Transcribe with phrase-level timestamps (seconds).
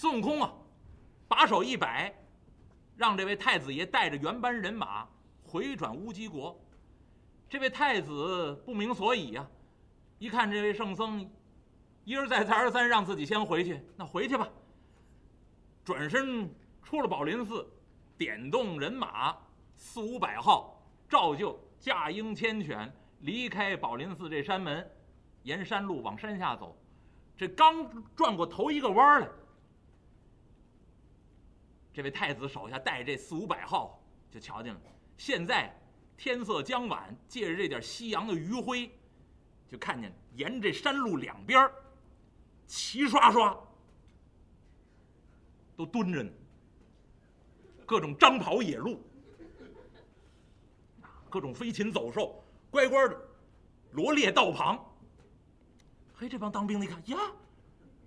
[0.00, 0.54] 孙悟空啊，
[1.26, 2.14] 把手一摆，
[2.96, 5.04] 让这位太子爷带着原班人马
[5.42, 6.56] 回转乌鸡国。
[7.48, 9.44] 这位太子不明所以呀、
[10.20, 11.28] 一看这位圣僧
[12.04, 14.48] 一而再再而三让自己先回去，那回去吧。
[15.84, 16.48] 转身
[16.80, 17.68] 出了宝林寺，
[18.16, 19.36] 点动人马
[19.74, 22.88] 四五百号，照旧驾鹰牵犬
[23.22, 24.88] 离开宝林寺这山门，
[25.42, 26.78] 沿山路往山下走。
[27.36, 27.84] 这刚
[28.14, 29.28] 转过头一个弯来，
[31.98, 34.80] 这位太子手下带这四五百号就瞧见了。
[35.16, 35.76] 现在
[36.16, 38.88] 天色将晚，借着这点夕阳的余晖，
[39.68, 41.68] 就看见沿这山路两边
[42.68, 43.58] 齐刷刷
[45.76, 46.30] 都蹲着呢，
[47.84, 49.02] 各种张跑野鹿，
[51.28, 53.20] 各种飞禽走兽，乖乖的
[53.90, 54.78] 罗列道旁。
[56.14, 57.18] 嘿，这帮当兵的一看呀，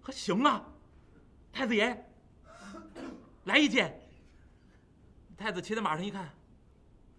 [0.02, 0.66] 还行啊，
[1.52, 2.10] 太子爷，
[3.46, 4.00] 来一件。
[5.38, 6.30] 太子骑在马上一看，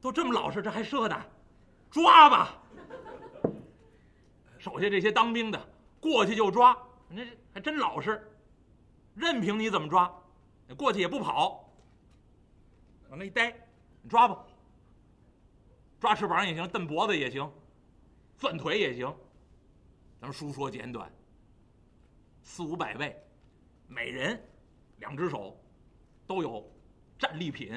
[0.01, 1.25] 都这么老实，这还射呢，
[1.91, 2.57] 抓吧！
[4.59, 6.77] 手下这些当兵的过去就抓，
[7.09, 8.31] 人家还真老实，
[9.15, 10.09] 任凭你怎么抓，
[10.77, 11.69] 过去也不跑，
[13.09, 13.53] 往那一待，
[14.09, 14.45] 抓吧，
[15.99, 17.53] 抓翅膀也行，蹬脖子也行，
[18.39, 19.13] 攥腿也行。
[20.21, 21.11] 咱们书说简短，
[22.41, 23.21] 四五百位，
[23.89, 24.41] 每人
[24.99, 25.61] 两只手
[26.27, 26.71] 都有
[27.19, 27.75] 战利品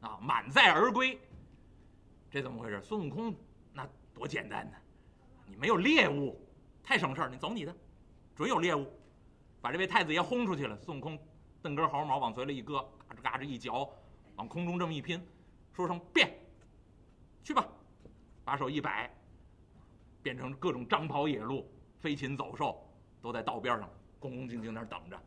[0.00, 1.18] 啊，满载而归。
[2.30, 2.80] 这怎么回事？
[2.82, 3.34] 孙悟空
[3.72, 4.76] 那多简单呢，
[5.46, 6.40] 你没有猎物，
[6.82, 7.74] 太省事儿，你走你的，
[8.36, 8.86] 准有猎物。
[9.60, 11.18] 把这位太子爷轰出去了，孙悟空
[11.60, 13.90] 蹬根毫毛往嘴里一搁，嘎吱嘎吱一嚼，
[14.36, 15.20] 往空中这么一拼，
[15.74, 16.32] 说声变，
[17.42, 17.66] 去吧，
[18.44, 19.12] 把手一摆，
[20.22, 21.70] 变成各种张跑野鹿。
[21.98, 22.82] 飞禽走兽
[23.20, 23.86] 都在道边上
[24.18, 25.20] 恭恭敬敬那儿等着，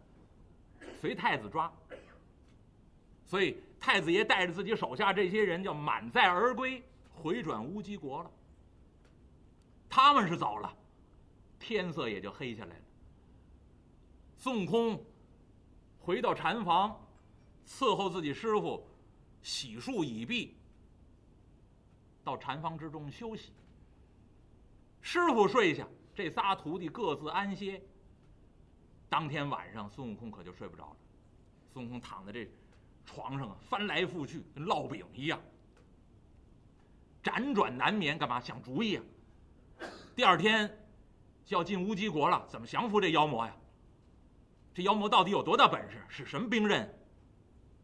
[0.99, 1.71] 随太子抓。
[3.33, 8.29] 所以太子爷带着自己手下这些人叫满载而归，回转乌鸡国了。
[9.89, 10.71] 他们是走了，
[11.57, 12.83] 天色也就黑下来了。
[14.37, 15.03] 孙悟空
[15.97, 16.95] 回到禅房，
[17.65, 18.87] 伺候自己师傅
[19.41, 20.55] 洗漱已毕，
[22.23, 23.51] 到禅房之中休息。
[25.01, 25.87] 师傅睡下。
[26.13, 27.81] 这仨徒弟各自安歇。
[29.09, 30.97] 当天晚上，孙悟空可就睡不着了。
[31.73, 32.47] 孙悟空躺在这
[33.05, 35.39] 床上啊，翻来覆去，跟烙饼一样，
[37.23, 38.17] 辗转难眠。
[38.17, 38.39] 干嘛？
[38.39, 39.03] 想主意啊！
[40.15, 40.67] 第二天
[41.45, 43.55] 就要进乌鸡国了，怎么降服这妖魔呀？
[44.73, 46.03] 这妖魔到底有多大本事？
[46.09, 46.91] 使什么兵刃？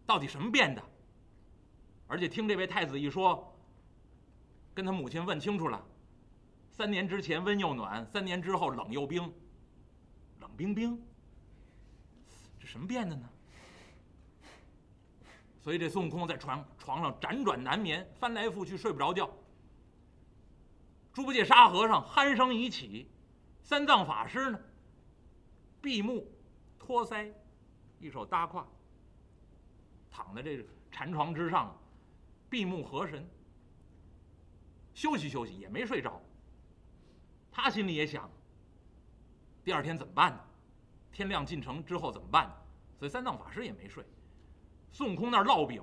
[0.06, 0.84] 到底什么变的？
[2.08, 3.56] 而且听这位太子一说，
[4.74, 5.86] 跟他母亲问清楚了。
[6.72, 9.32] 三年之前温又暖，三年之后冷又冰，
[10.40, 11.00] 冷冰冰，
[12.60, 13.30] 这什么变的呢？
[15.70, 19.30] 所以这孙悟空在床床上辗转难眠，翻来覆去睡不着觉。
[21.14, 23.08] 猪八戒、沙和尚鼾声已起，
[23.62, 24.60] 三藏法师呢，
[25.80, 26.28] 闭目
[26.80, 27.32] 托腮，
[28.00, 28.68] 一手搭胯，
[30.10, 31.80] 躺在这禅床之上，
[32.50, 33.30] 闭目合神，
[34.96, 36.20] 休息休息，也没睡着。
[37.52, 38.28] 他心里也想：
[39.64, 40.42] 第二天怎么办呢？
[41.12, 42.54] 天亮进城之后怎么办呢？
[42.98, 44.04] 所以三藏法师也没睡。
[44.92, 45.82] 孙悟空那儿烙饼，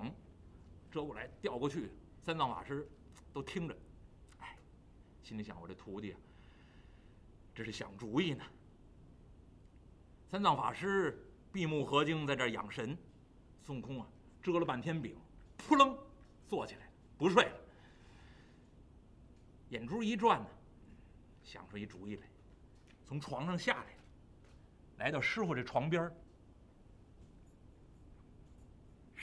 [0.90, 1.90] 折过来调过去，
[2.22, 2.88] 三藏法师
[3.32, 3.76] 都听着，
[4.40, 4.56] 哎，
[5.22, 6.18] 心里想：我这徒弟啊，
[7.54, 8.44] 这是想主意呢。
[10.28, 12.96] 三藏法师闭目合睛，在这儿养神。
[13.62, 14.06] 孙悟空啊，
[14.42, 15.16] 遮了半天饼，
[15.56, 15.96] 扑棱
[16.46, 17.60] 坐起来，不睡了。
[19.70, 20.46] 眼珠一转呢。
[21.42, 22.26] 想出一主意来，
[23.04, 23.96] 从床上下来，
[24.98, 26.12] 来到师傅这床边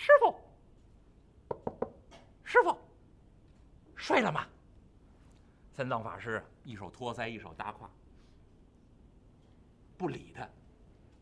[0.04, 0.36] 师傅，
[2.44, 2.78] 师傅，
[3.96, 4.46] 睡了吗？
[5.72, 7.90] 三藏法师一手托腮，一手搭胯，
[9.96, 10.46] 不理他，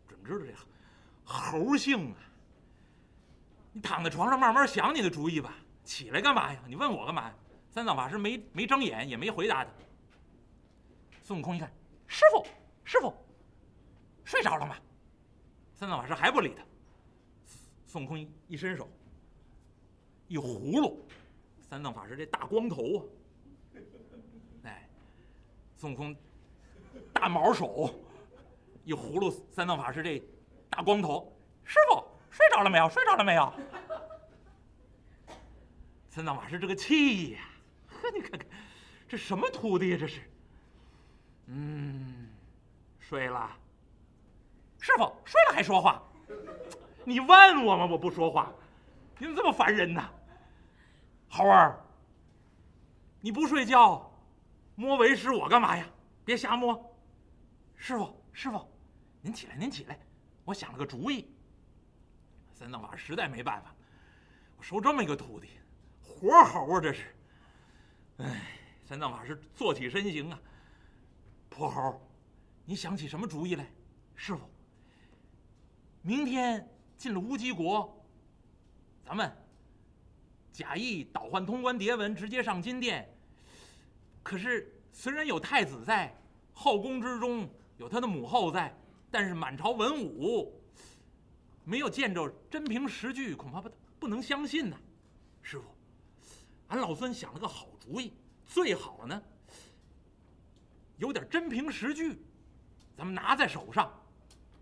[0.07, 0.51] 准知道这
[1.23, 2.17] 猴性啊！
[3.71, 5.53] 你躺在床上慢慢想你的主意吧，
[5.83, 6.59] 起来干嘛呀？
[6.65, 7.35] 你问我干嘛呀？
[7.69, 9.69] 三藏法师没没睁眼，也没回答他。
[11.21, 11.71] 孙悟空一看，
[12.07, 12.47] 师傅，
[12.83, 13.15] 师傅，
[14.25, 14.75] 睡着了吗？
[15.75, 16.63] 三藏法师还不理他。
[17.91, 18.87] 孙悟空一伸手，
[20.29, 21.05] 一葫芦，
[21.59, 23.03] 三藏法师这大光头啊，
[24.63, 24.87] 哎，
[25.75, 26.15] 孙悟空
[27.11, 27.93] 大毛手，
[28.85, 30.23] 一葫芦三藏法师这
[30.69, 31.35] 大光头，
[31.65, 32.87] 师傅睡着了没有？
[32.87, 33.53] 睡着了没有？
[36.07, 37.41] 三藏法师这个气呀，
[37.89, 38.47] 呵，你看看，
[39.05, 39.97] 这什么徒弟呀？
[39.99, 40.21] 这是。
[41.47, 42.29] 嗯，
[43.01, 43.51] 睡了。
[44.79, 46.01] 师傅睡了还说话，
[47.05, 47.85] 你问我吗？
[47.85, 48.51] 我不说话，
[49.17, 50.09] 你怎么这么烦人呢？
[51.29, 51.79] 猴儿，
[53.19, 54.11] 你不睡觉，
[54.75, 55.87] 摸为师我干嘛呀？
[56.25, 56.95] 别瞎摸。
[57.75, 58.67] 师傅，师傅，
[59.21, 59.97] 您起来，您起来，
[60.45, 61.33] 我想了个主意。
[62.53, 63.73] 三藏法师实在没办法，
[64.57, 65.49] 我收这么一个徒弟，
[66.03, 67.15] 活猴啊这是。
[68.17, 68.41] 哎，
[68.85, 70.39] 三藏法师坐起身形啊，
[71.49, 71.99] 泼猴，
[72.65, 73.65] 你想起什么主意来？
[74.15, 74.47] 师傅，
[76.03, 76.69] 明天
[77.01, 77.99] 进了乌鸡国，
[79.03, 79.35] 咱们
[80.51, 83.11] 假意倒换通关牒文，直接上金殿。
[84.21, 86.15] 可是虽然有太子在，
[86.53, 88.71] 后宫之中有他的母后在，
[89.09, 90.61] 但是满朝文武
[91.63, 93.71] 没有见着真凭实据，恐怕不
[94.01, 94.77] 不能相信呐。
[95.41, 95.65] 师傅，
[96.67, 98.13] 俺老孙想了个好主意，
[98.45, 99.23] 最好呢
[100.97, 102.21] 有点真凭实据，
[102.95, 103.91] 咱们拿在手上。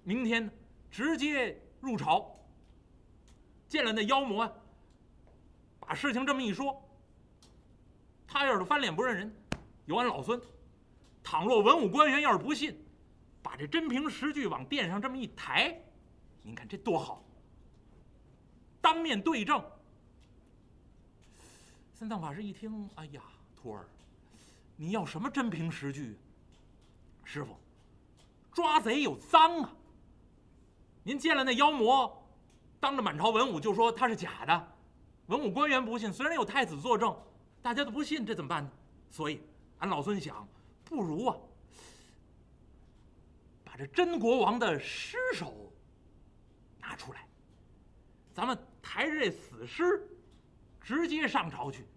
[0.06, 0.50] 明天
[0.90, 2.36] 直接入朝，
[3.68, 4.52] 见了那妖魔，
[5.80, 6.82] 把事情这么一说，
[8.28, 9.36] 他要是翻脸不认人，
[9.86, 10.40] 有俺老孙；
[11.24, 12.78] 倘若文武官员要是不信，
[13.42, 15.80] 把这真凭实据往殿上这么一抬，
[16.44, 17.24] 您看这多好！
[18.82, 19.64] 当面对证。
[21.94, 23.22] 三藏法师一听，哎呀，
[23.56, 23.88] 徒儿，
[24.76, 26.18] 你要什么真凭实据？
[27.24, 27.56] 师傅，
[28.52, 29.76] 抓贼有赃啊！
[31.10, 32.24] 您见了那妖魔，
[32.80, 34.68] 当着满朝文武就说他是假的，
[35.26, 37.18] 文武官员不信，虽然有太子作证，
[37.64, 38.70] 大家都不信，这怎么办呢？
[39.10, 39.42] 所以，
[39.80, 40.48] 俺老孙想，
[40.86, 41.36] 不如啊，
[43.66, 45.74] 把这真国王的尸首
[46.78, 47.26] 拿出来，
[48.32, 50.08] 咱们抬着这死尸，
[50.80, 51.88] 直接上朝去。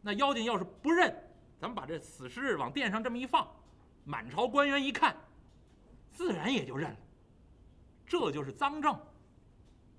[0.00, 1.12] 那妖精要是不认，
[1.60, 3.52] 咱们把这死尸往殿上这么一放，
[4.04, 5.16] 满朝官员一看，
[6.12, 6.96] 自然也就认了。
[8.08, 8.98] 这就是赃证，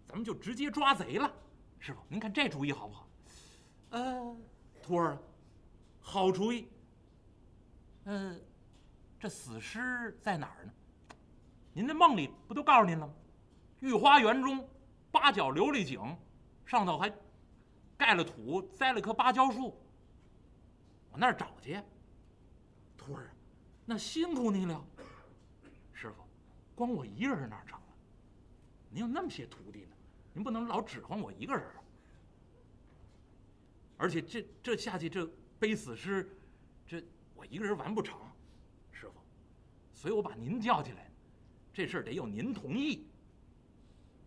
[0.07, 1.31] 咱们就直接抓贼了。
[1.77, 3.07] 师傅，您看这主意好不好？
[3.91, 4.35] 呃，
[4.81, 5.17] 徒儿，
[6.01, 6.67] 好主意。
[8.05, 8.35] 呃，
[9.19, 10.71] 这死尸在哪儿呢？
[11.71, 13.13] 您的梦里不都告诉您了吗？
[13.81, 14.67] 御花园中
[15.11, 16.17] 八角琉璃井，
[16.65, 17.13] 上头还
[17.95, 19.79] 盖了土，栽了棵芭蕉树。
[21.11, 21.79] 往那儿找去。
[22.97, 23.31] 徒儿，
[23.85, 24.83] 那辛苦你了。
[25.93, 26.23] 师傅，
[26.75, 27.78] 光我一个人哪成？
[28.89, 29.95] 您有那么些徒弟呢，
[30.33, 31.83] 您不能老指望我一个人啊！
[33.97, 36.27] 而且这这下去这背死尸，
[36.87, 37.03] 这
[37.35, 38.19] 我一个人完不成，
[38.91, 39.13] 师傅，
[39.93, 41.11] 所以我把您叫进来，
[41.73, 43.05] 这事儿得有您同意，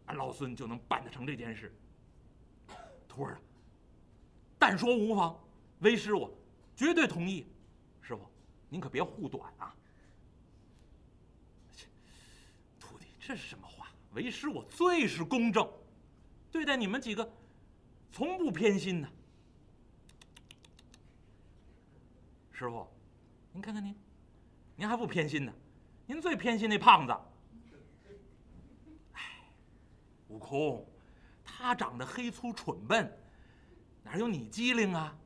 [0.07, 1.75] 俺老孙就能办得成这件事。
[3.09, 3.41] 徒儿，
[4.59, 5.39] 但说无妨，
[5.81, 6.33] 为师我
[6.77, 7.47] 绝对同意。
[8.01, 8.23] 师傅，
[8.69, 9.75] 您可别护短啊！
[12.79, 13.82] 徒弟，这是什么话？
[14.13, 15.69] 为师我最是公正，
[16.51, 17.33] 对待你们几个，
[18.11, 19.09] 从不偏心的。
[22.53, 22.87] 师傅，
[23.53, 23.95] 您看看您，
[24.77, 25.53] 您还不偏心呢？
[26.07, 27.13] 您最偏心那胖子。
[29.15, 29.21] 哎，
[30.29, 30.87] 悟空，
[31.43, 33.11] 他长得黑粗蠢笨，
[34.03, 35.17] 哪有你机灵啊？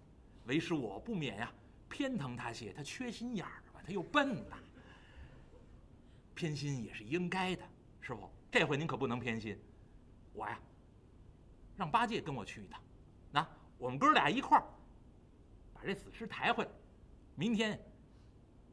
[0.46, 1.52] 为师我不免呀
[1.88, 4.56] 偏疼他些，他缺心眼儿嘛，他又笨呐。
[6.36, 7.62] 偏心也是应该的，
[8.00, 8.30] 师傅。
[8.50, 9.58] 这回您可不能偏心，
[10.32, 10.58] 我呀，
[11.76, 12.80] 让八戒跟我去一趟，
[13.30, 14.64] 那我们哥俩一块儿
[15.74, 16.70] 把这死尸抬回来，
[17.34, 17.78] 明天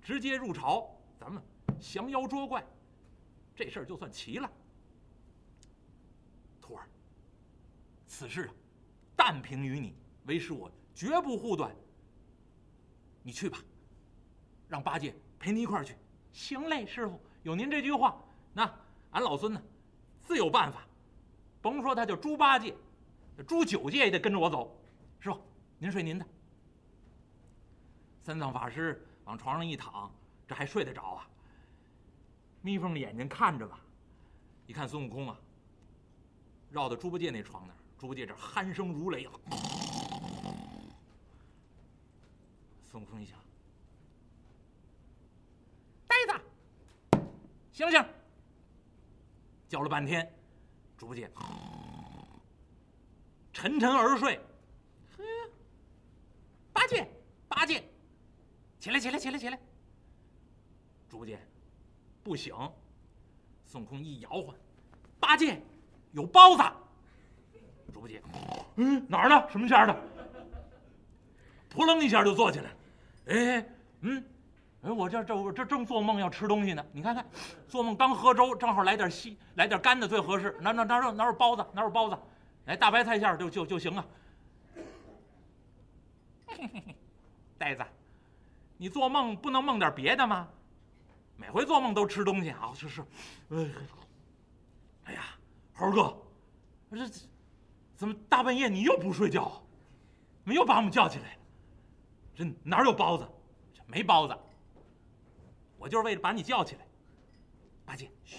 [0.01, 0.89] 直接入朝，
[1.19, 1.43] 咱们
[1.79, 2.65] 降妖捉怪，
[3.55, 4.49] 这事儿就算齐了。
[6.61, 6.87] 徒儿，
[8.07, 8.53] 此事啊，
[9.15, 11.75] 但凭于你，为师我绝不护短。
[13.21, 13.57] 你去吧，
[14.69, 15.95] 让八戒陪你一块儿去。
[16.31, 18.21] 行嘞，师傅，有您这句话，
[18.53, 18.65] 那
[19.13, 19.61] 俺老孙呢？
[20.23, 20.85] 自有办法，
[21.61, 22.75] 甭说他叫猪八戒，
[23.47, 24.79] 猪九戒也得跟着我走。
[25.19, 25.39] 师傅，
[25.77, 26.25] 您睡您的。
[28.21, 30.09] 三藏法师往床上一躺，
[30.47, 31.27] 这还睡得着啊？
[32.61, 33.79] 眯缝着眼睛看着吧，
[34.65, 35.37] 一看孙悟空啊，
[36.71, 39.31] 绕到猪八戒那床那儿，猪八戒这鼾声如雷了。
[42.89, 43.37] 孙悟空一想，
[46.07, 47.19] 呆子，
[47.71, 48.05] 醒醒！
[49.73, 50.31] 叫了半天，
[50.95, 51.27] 猪八戒
[53.51, 54.39] 沉沉而睡。
[55.17, 55.23] 呵，
[56.71, 57.09] 八戒，
[57.47, 57.83] 八戒，
[58.79, 59.59] 起来，起来，起来，起来！
[61.09, 61.39] 猪八戒
[62.21, 62.53] 不醒，
[63.65, 64.55] 孙悟空一摇晃，
[65.19, 65.59] 八戒
[66.11, 66.61] 有包子。
[67.91, 68.21] 猪八戒，
[68.75, 69.49] 嗯，哪儿呢？
[69.49, 70.01] 什么馅儿的？
[71.67, 72.69] 扑棱一下就坐起来。
[73.25, 73.65] 哎，
[74.01, 74.23] 嗯，
[74.83, 77.25] 哎，我这这我这正做梦要吃东西呢，你看看，
[77.69, 80.57] 做梦刚喝粥，正好来点稀，来点干的最合适。
[80.59, 81.65] 哪哪哪有哪有包子？
[81.73, 82.17] 哪有包子？
[82.65, 84.05] 来大白菜馅儿就就就行啊。
[87.57, 87.83] 呆子，
[88.75, 90.49] 你做梦不能梦点别的吗？
[91.37, 93.03] 每回做梦都吃东西啊，是是，
[95.05, 95.23] 哎，呀，
[95.73, 96.13] 猴哥，
[96.91, 97.07] 这
[97.95, 99.49] 怎么大半夜你又不睡觉？
[100.43, 101.39] 怎么又把我们叫起来了？
[102.35, 103.25] 这哪有包子？
[103.73, 104.37] 这没包子。
[105.83, 106.87] 我就是为了把你叫起来。
[107.85, 108.37] 八戒，嘘，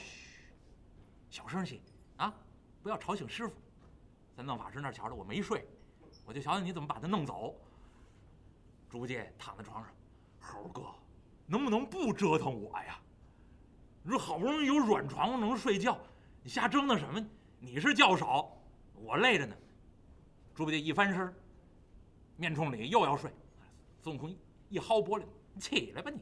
[1.29, 1.79] 小声些
[2.17, 2.35] 啊，
[2.83, 3.53] 不要吵醒师傅。
[4.35, 5.69] 三藏法师那儿瞧着我没睡，
[6.25, 7.55] 我就瞧瞧你怎么把他弄走。
[8.89, 9.93] 猪八戒躺在床上，
[10.41, 10.87] 猴哥。
[11.45, 12.99] 能不能不折腾我呀？
[14.03, 15.99] 你说好不容易有软床能睡觉，
[16.43, 17.23] 你瞎折腾什么？
[17.59, 18.57] 你是觉少，
[18.95, 19.55] 我累着呢。
[20.55, 21.35] 猪八戒一翻身，
[22.39, 23.31] 面冲里又要睡。
[24.03, 24.35] 孙悟空
[24.71, 25.29] 一薅脖领，
[25.61, 26.19] 起来吧你。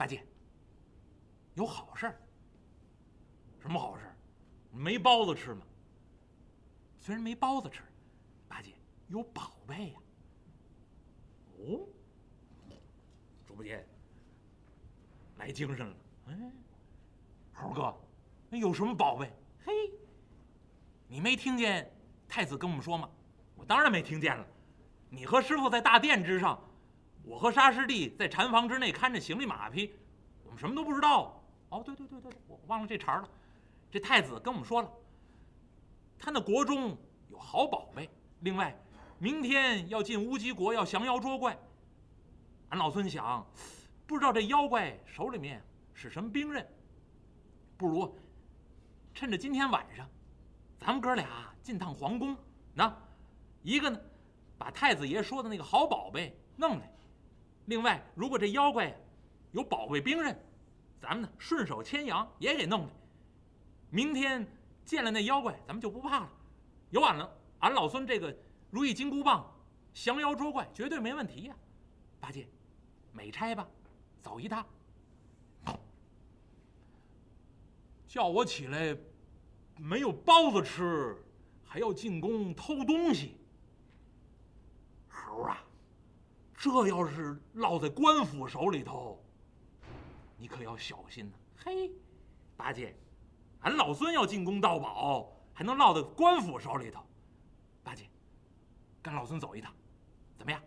[0.00, 0.24] 八戒，
[1.52, 2.18] 有好事儿。
[3.60, 4.16] 什么好事儿？
[4.72, 5.60] 没包子吃吗？
[6.98, 7.82] 虽然没包子吃，
[8.48, 8.72] 八戒
[9.08, 9.98] 有宝贝呀。
[11.58, 11.86] 哦。
[13.46, 13.86] 猪八戒
[15.36, 15.96] 来精神了，
[16.28, 16.50] 哎，
[17.52, 17.94] 猴哥，
[18.48, 19.30] 那有什么宝贝？
[19.66, 19.92] 嘿，
[21.08, 21.94] 你没听见
[22.26, 23.06] 太子跟我们说吗？
[23.54, 24.46] 我当然没听见了。
[25.10, 26.58] 你和师傅在大殿之上，
[27.22, 29.94] 我和沙师弟在禅房之内看着行李马匹，
[30.44, 31.42] 我们什么都不知道。
[31.68, 33.28] 哦，对对对对，我忘了这茬了。
[33.90, 34.90] 这太子跟我们说了，
[36.18, 36.96] 他那国中
[37.28, 38.08] 有好宝贝，
[38.40, 38.76] 另外
[39.18, 41.56] 明天要进乌鸡国，要降妖捉怪。
[42.70, 43.46] 俺老孙想，
[44.06, 45.62] 不知道这妖怪手里面
[45.92, 46.66] 是什么兵刃，
[47.76, 48.16] 不如
[49.12, 50.08] 趁着今天晚上，
[50.78, 52.36] 咱们哥俩进趟皇宫，
[52.74, 52.96] 那
[53.62, 54.00] 一个呢，
[54.56, 56.86] 把太子爷说的那个好宝贝弄来；
[57.70, 58.92] 另外，如果这妖怪
[59.52, 60.36] 有宝贝兵刃，
[61.00, 62.92] 咱们呢顺手牵羊也给弄来。
[63.90, 64.44] 明天
[64.84, 66.28] 见了那妖怪，咱们就不怕了。
[66.90, 68.36] 有俺了，俺老孙这个
[68.70, 69.48] 如意金箍棒，
[69.94, 71.54] 降妖捉怪绝对没问题呀，
[72.18, 72.48] 八戒。
[73.12, 73.64] 美差吧，
[74.20, 74.66] 走一趟。
[78.08, 78.96] 叫我起来，
[79.76, 81.16] 没有包子吃，
[81.64, 83.36] 还要进宫偷东西。
[85.08, 85.62] 猴啊，
[86.60, 89.18] 这要是落在官府手里头，
[90.36, 91.32] 你可要小心呐。
[91.56, 91.90] 嘿，
[92.54, 92.94] 八戒，
[93.60, 97.00] 俺老孙要进宫盗宝，还能落在官府手里头？
[97.82, 98.10] 八戒，
[99.00, 99.72] 跟老孙走一趟，
[100.36, 100.60] 怎么样？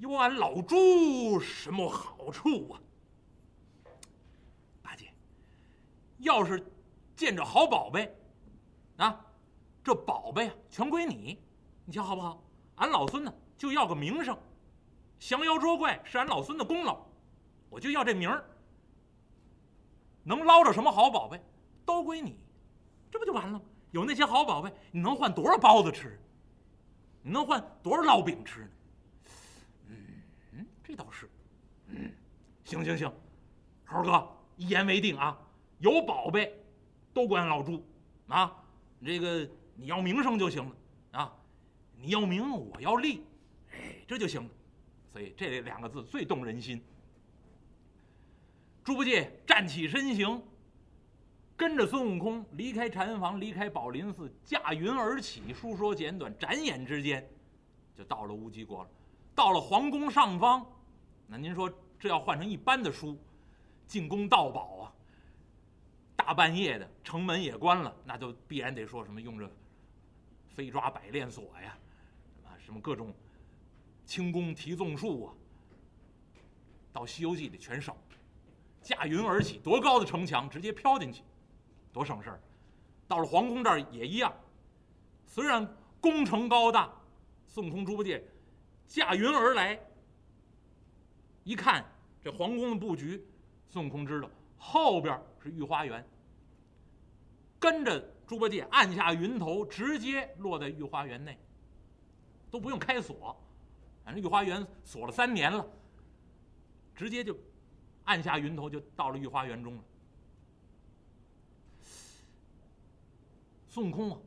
[0.00, 2.82] 有俺老猪什么好处啊？
[4.82, 5.14] 八戒，
[6.18, 6.60] 要是
[7.14, 8.12] 见着好宝贝，
[8.96, 9.24] 啊，
[9.84, 11.38] 这宝贝啊全归你，
[11.84, 12.42] 你瞧好不好？
[12.74, 14.36] 俺老孙呢就要个名声，
[15.18, 17.00] 降妖捉怪是俺老孙的功劳，
[17.70, 18.44] 我就要这名儿。
[20.22, 21.40] 能捞着什么好宝贝，
[21.84, 22.36] 都归你，
[23.10, 23.64] 这不就完了吗？
[23.90, 26.18] 有那些好宝贝，你能换多少包子吃？
[27.22, 30.64] 你能换多少烙饼吃呢？
[30.82, 31.28] 这倒是，
[31.88, 32.12] 嗯，
[32.64, 33.12] 行行行，
[33.86, 35.38] 猴哥一言为定啊！
[35.78, 36.54] 有宝贝，
[37.12, 37.82] 都归俺老朱
[38.28, 38.52] 啊！
[39.04, 40.72] 这个你要名声就行了
[41.12, 41.32] 啊！
[41.96, 43.24] 你要名，我要利，
[43.74, 44.48] 哎，这就行。
[45.12, 46.82] 所以这两个字最动人心。
[48.82, 50.42] 猪八戒站起身形，
[51.56, 55.54] 跟着孙悟空离开禅房，离开宝林寺，驾云而起。
[55.54, 57.26] 书说简短，眨眼之间
[57.96, 58.90] 就到了乌鸡国了。
[59.34, 60.64] 到了皇宫上方。
[61.26, 63.18] 那您说这要换成一般的书，
[63.86, 64.92] 进宫盗宝啊，
[66.14, 69.50] 大半夜的，城门也关了，那就必然得说什么用着
[70.54, 71.78] 飞抓百炼锁呀，
[72.36, 73.14] 什么什么各种
[74.04, 75.34] 轻功提纵术啊，
[76.92, 77.94] 到《西游记》里全省，
[78.82, 81.22] 驾云而起，多高的城墙，直接飘进去，
[81.92, 82.40] 多省事儿。
[83.08, 84.32] 到了皇宫这儿也一样，
[85.26, 85.66] 虽然
[86.00, 86.92] 宫城高大，
[87.46, 88.22] 孙悟空、猪八戒
[88.86, 89.78] 驾云而来。
[91.42, 91.84] 一看
[92.22, 93.22] 这皇宫的布局，
[93.68, 96.06] 孙悟空知道后边是御花园。
[97.58, 101.38] 跟着猪八戒按下云头，直接落在御花园内，
[102.50, 103.36] 都不用开锁，
[104.04, 105.66] 反正御花园锁了三年了，
[106.94, 107.36] 直接就
[108.04, 109.84] 按下云头就到了御花园中了。
[113.68, 114.18] 孙悟空啊，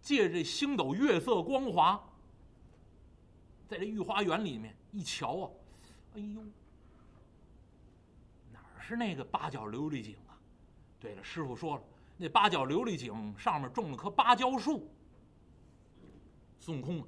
[0.00, 2.02] 借这星斗月色光华，
[3.68, 5.50] 在这御花园里面一瞧啊，
[6.14, 6.42] 哎呦！
[8.52, 10.34] 哪是那个八角琉璃井啊！
[10.98, 11.82] 对了，师傅说了，
[12.16, 14.90] 那八角琉璃井上面种了棵芭蕉树。
[16.58, 17.06] 孙悟空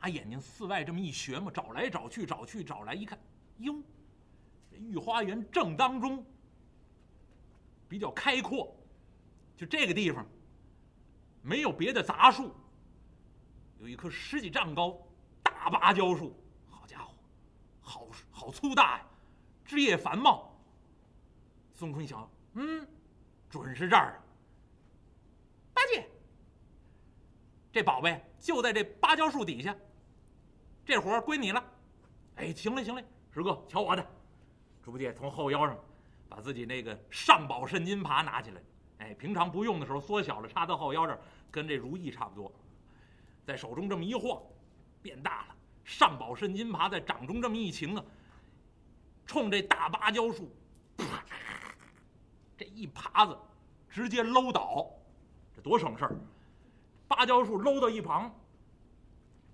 [0.00, 3.18] 拿眼睛四外这么一学嘛，找来找去，找去找来，一看，
[3.58, 3.82] 哟，
[4.70, 6.24] 这御花园正当中，
[7.88, 8.76] 比较开阔，
[9.56, 10.24] 就这个地方，
[11.42, 12.54] 没有别的杂树，
[13.80, 14.96] 有一棵十几丈高
[15.42, 16.32] 大芭蕉树，
[16.68, 17.12] 好家伙，
[17.80, 19.06] 好好粗大呀，
[19.64, 20.54] 枝叶繁茂。
[21.74, 22.86] 孙悟空一想，嗯，
[23.50, 24.20] 准是这儿。
[25.72, 26.08] 八戒，
[27.72, 29.76] 这宝贝就在这芭蕉树底下。
[30.88, 31.62] 这活归你了，
[32.36, 34.02] 哎，行嘞，行嘞，师哥，瞧我的！
[34.82, 35.76] 猪八戒从后腰上
[36.30, 38.62] 把自己那个上宝肾金耙拿起来，
[38.96, 42.50] 哎，平常不用的时候缩小了，插到后腰这儿，跟这如意差不多。
[43.44, 44.40] 在手中这么一晃，
[45.02, 45.54] 变大了。
[45.84, 48.02] 上宝肾金耙在掌中这么一擎啊，
[49.26, 50.50] 冲这大芭蕉树，
[52.56, 53.36] 这一耙子
[53.90, 54.88] 直接搂倒，
[55.54, 56.16] 这多省事儿！
[57.06, 58.34] 芭蕉树搂到一旁。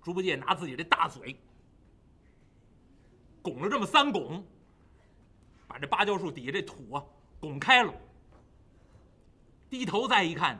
[0.05, 1.35] 猪八戒拿自己这大嘴
[3.41, 4.45] 拱了这么三拱，
[5.67, 7.03] 把这芭蕉树底下这土啊
[7.39, 7.91] 拱开了。
[9.67, 10.59] 低头再一看，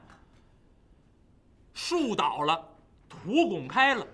[1.76, 2.76] 树倒了，
[3.08, 4.08] 土拱开了。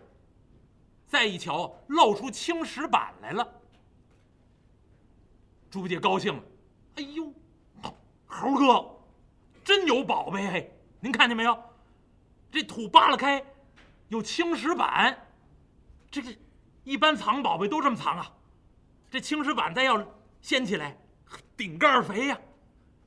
[1.07, 3.47] 再一瞧，露出青石板来了。
[5.69, 6.43] 猪八戒高兴了
[6.95, 7.33] ：“哎呦，
[8.27, 8.97] 猴哥，
[9.63, 10.45] 真有宝贝！
[10.49, 11.57] 嘿，您看见没有？
[12.51, 13.41] 这土扒拉开。”
[14.11, 15.25] 有青石板，
[16.11, 16.37] 这个
[16.83, 18.29] 一般藏宝贝都这么藏啊。
[19.09, 20.05] 这青石板再要
[20.41, 20.97] 掀起来，
[21.55, 22.37] 顶盖肥呀。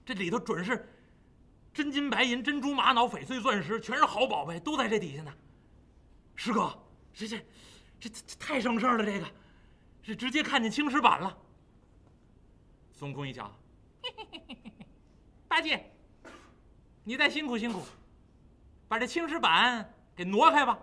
[0.06, 0.88] 这里头准是
[1.75, 5.34] 真金白银、珍珠玛瑙、翡翠钻石，全是好宝贝，都在这底下呢。
[6.37, 6.75] 师哥，
[7.12, 7.38] 这这
[8.00, 9.26] 这这太省事儿了，这个
[10.02, 11.37] 是直接看见青石板了。
[12.94, 13.54] 孙悟空一瞧，
[15.46, 15.92] 八戒，
[17.02, 17.82] 你再辛苦辛苦，
[18.88, 20.78] 把这青石板给挪开吧。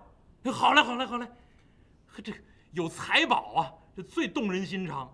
[0.49, 1.27] 好嘞，好嘞，好嘞！
[2.23, 2.33] 这
[2.71, 5.13] 有财宝啊，这最动人心肠。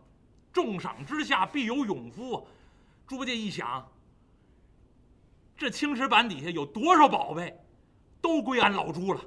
[0.53, 2.47] 重赏之下必有勇夫。
[3.05, 3.89] 猪八戒一想，
[5.57, 7.59] 这青石板底下有多少宝贝，
[8.21, 9.21] 都归俺老猪了。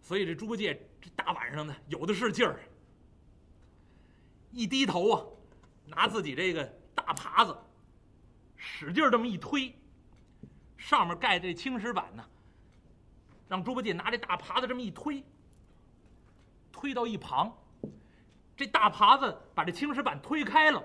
[0.00, 2.60] 所以这猪八戒这大晚上的有的是劲儿。
[4.50, 5.24] 一低头啊，
[5.86, 7.56] 拿自己这个大耙子，
[8.56, 9.74] 使劲这么一推，
[10.76, 12.24] 上面盖这青石板呢。
[13.48, 15.24] 让猪八戒拿这大耙子这么一推，
[16.70, 17.56] 推到一旁，
[18.56, 20.82] 这大耙子把这青石板推开了，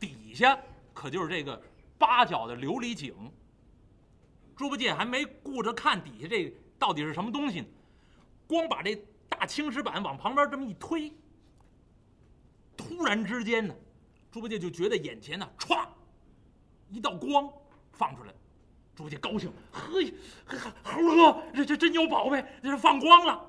[0.00, 0.58] 底下
[0.94, 1.62] 可就是这个
[1.98, 3.14] 八角的琉璃井。
[4.56, 7.66] 猪八戒还没顾着看底下这到底是什么东西呢，
[8.46, 8.96] 光把这
[9.28, 11.12] 大青石板往旁边这么一推，
[12.74, 13.74] 突然之间呢，
[14.32, 15.86] 猪八戒就觉得眼前呢歘，
[16.88, 17.52] 一道光
[17.92, 18.32] 放出来。
[18.96, 20.12] 朱家高兴，嘿，
[20.82, 23.44] 猴哥，这这真有宝贝，这是放光了。